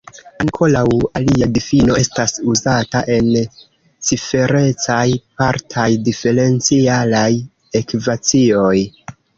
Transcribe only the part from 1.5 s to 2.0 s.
difino